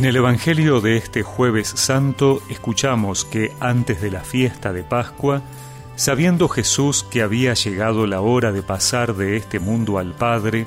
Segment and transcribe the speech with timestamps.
[0.00, 5.42] En el Evangelio de este jueves santo escuchamos que antes de la fiesta de Pascua,
[5.94, 10.64] sabiendo Jesús que había llegado la hora de pasar de este mundo al Padre,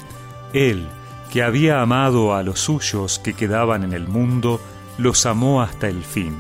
[0.54, 0.88] Él,
[1.32, 4.62] que había amado a los suyos que quedaban en el mundo,
[5.00, 6.36] los amó hasta el fin.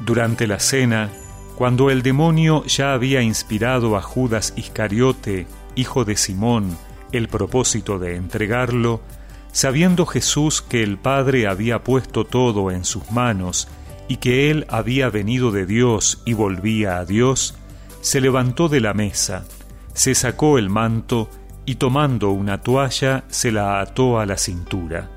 [0.00, 1.10] Durante la cena,
[1.56, 6.74] cuando el demonio ya había inspirado a Judas Iscariote, hijo de Simón,
[7.12, 9.02] el propósito de entregarlo,
[9.52, 13.68] Sabiendo Jesús que el Padre había puesto todo en sus manos
[14.08, 17.54] y que Él había venido de Dios y volvía a Dios,
[18.00, 19.44] se levantó de la mesa,
[19.92, 21.28] se sacó el manto
[21.66, 25.10] y tomando una toalla se la ató a la cintura.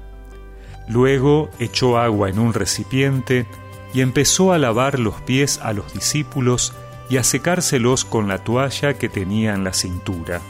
[0.89, 3.47] Luego echó agua en un recipiente
[3.93, 6.73] y empezó a lavar los pies a los discípulos
[7.09, 10.41] y a secárselos con la toalla que tenía en la cintura.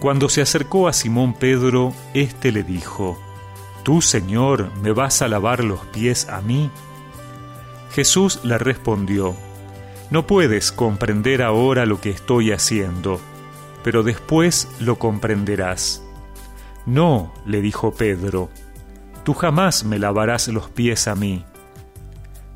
[0.00, 3.18] Cuando se acercó a Simón Pedro, éste le dijo,
[3.82, 6.70] ¿Tú, Señor, me vas a lavar los pies a mí?
[7.90, 9.34] Jesús le respondió,
[10.10, 13.20] No puedes comprender ahora lo que estoy haciendo,
[13.82, 16.02] pero después lo comprenderás.
[16.86, 18.50] No, le dijo Pedro,
[19.24, 21.44] tú jamás me lavarás los pies a mí.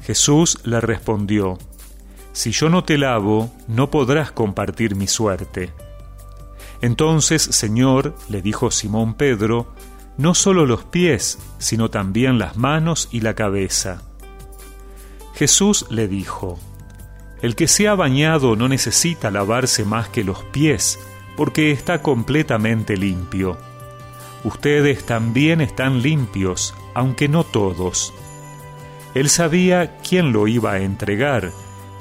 [0.03, 1.59] Jesús le respondió,
[2.33, 5.73] Si yo no te lavo, no podrás compartir mi suerte.
[6.83, 9.73] Entonces, Señor, le dijo Simón Pedro,
[10.19, 14.03] no solo los pies, sino también las manos y la cabeza.
[15.33, 16.59] Jesús le dijo,
[17.41, 20.99] El que se ha bañado no necesita lavarse más que los pies,
[21.37, 23.57] porque está completamente limpio.
[24.43, 28.13] Ustedes también están limpios, aunque no todos.
[29.15, 31.53] Él sabía quién lo iba a entregar,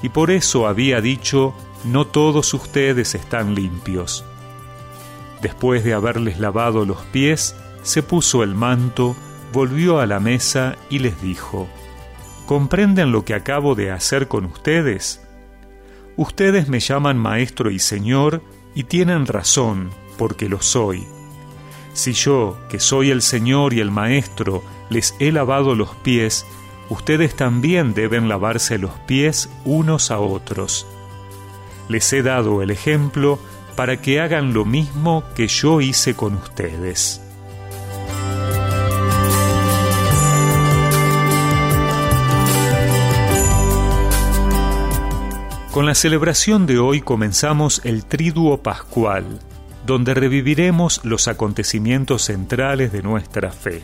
[0.01, 4.25] y por eso había dicho, no todos ustedes están limpios.
[5.41, 9.15] Después de haberles lavado los pies, se puso el manto,
[9.53, 11.67] volvió a la mesa y les dijo,
[12.45, 15.25] ¿Comprenden lo que acabo de hacer con ustedes?
[16.17, 18.41] Ustedes me llaman maestro y señor
[18.75, 21.07] y tienen razón, porque lo soy.
[21.93, 26.45] Si yo, que soy el señor y el maestro, les he lavado los pies,
[26.89, 30.85] ustedes también deben lavarse los pies unos a otros.
[31.89, 33.39] Les he dado el ejemplo
[33.81, 37.19] para que hagan lo mismo que yo hice con ustedes.
[45.71, 49.39] Con la celebración de hoy comenzamos el Triduo Pascual,
[49.87, 53.81] donde reviviremos los acontecimientos centrales de nuestra fe.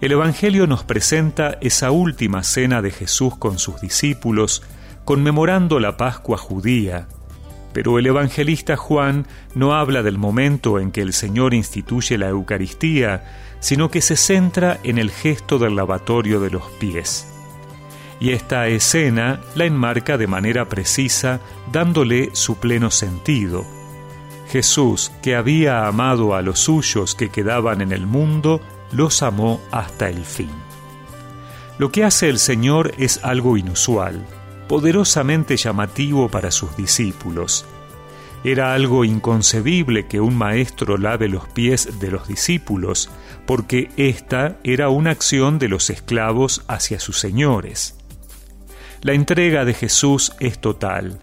[0.00, 4.62] El Evangelio nos presenta esa última cena de Jesús con sus discípulos,
[5.04, 7.08] conmemorando la Pascua judía,
[7.72, 13.24] pero el evangelista Juan no habla del momento en que el Señor instituye la Eucaristía,
[13.60, 17.26] sino que se centra en el gesto del lavatorio de los pies.
[18.18, 21.40] Y esta escena la enmarca de manera precisa,
[21.72, 23.64] dándole su pleno sentido.
[24.50, 28.60] Jesús, que había amado a los suyos que quedaban en el mundo,
[28.92, 30.50] los amó hasta el fin.
[31.78, 34.26] Lo que hace el Señor es algo inusual
[34.70, 37.64] poderosamente llamativo para sus discípulos.
[38.44, 43.10] Era algo inconcebible que un maestro lave los pies de los discípulos,
[43.46, 47.96] porque esta era una acción de los esclavos hacia sus señores.
[49.02, 51.18] La entrega de Jesús es total.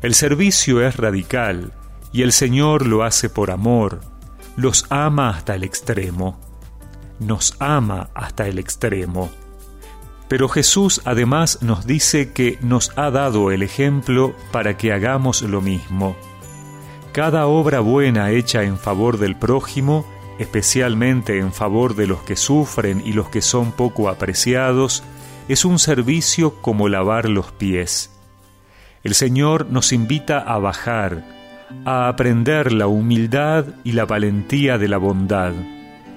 [0.00, 1.72] El servicio es radical,
[2.12, 4.00] y el Señor lo hace por amor,
[4.56, 6.40] los ama hasta el extremo.
[7.20, 9.30] Nos ama hasta el extremo.
[10.32, 15.60] Pero Jesús además nos dice que nos ha dado el ejemplo para que hagamos lo
[15.60, 16.16] mismo.
[17.12, 20.06] Cada obra buena hecha en favor del prójimo,
[20.38, 25.02] especialmente en favor de los que sufren y los que son poco apreciados,
[25.48, 28.10] es un servicio como lavar los pies.
[29.04, 31.26] El Señor nos invita a bajar,
[31.84, 35.52] a aprender la humildad y la valentía de la bondad,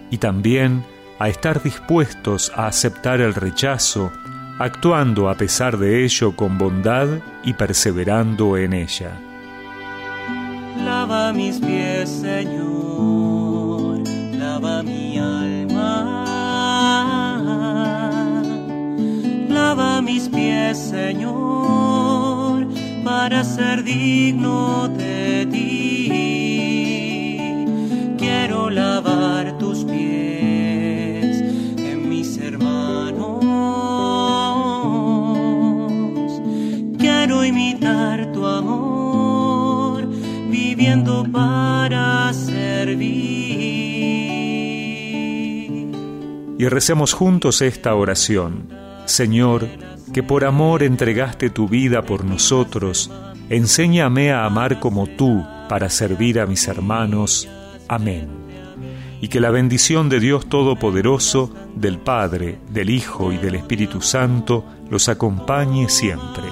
[0.09, 0.85] y también
[1.19, 4.12] a estar dispuestos a aceptar el rechazo,
[4.59, 7.07] actuando a pesar de ello con bondad
[7.44, 9.12] y perseverando en ella.
[10.83, 14.03] Lava mis pies, Señor,
[14.38, 16.25] lava mi alma.
[19.50, 22.67] Lava mis pies, Señor,
[23.03, 26.09] para ser digno de ti.
[28.17, 29.04] Quiero lavar
[46.57, 48.69] y recemos juntos esta oración.
[49.06, 49.68] Señor,
[50.13, 53.12] que por amor entregaste tu vida por nosotros,
[53.50, 57.48] enséñame a amar como tú para servir a mis hermanos.
[57.88, 58.27] Amén.
[59.22, 64.66] Y que la bendición de Dios Todopoderoso, del Padre, del Hijo y del Espíritu Santo
[64.89, 66.44] los acompañe siempre.